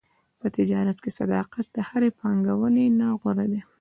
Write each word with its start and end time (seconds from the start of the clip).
په 0.39 0.47
تجارت 0.57 0.97
کې 1.03 1.09
صداقت 1.19 1.65
د 1.71 1.77
هرې 1.89 2.09
پانګونې 2.19 2.85
نه 2.99 3.07
غوره 3.19 3.45
دی. 3.51 3.61